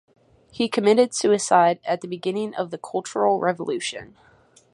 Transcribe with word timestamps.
He 0.51 0.67
committed 0.67 1.13
suicide 1.13 1.79
at 1.85 2.01
the 2.01 2.07
beginning 2.07 2.55
of 2.55 2.71
the 2.71 2.79
Cultural 2.79 3.39
Revolution. 3.39 4.17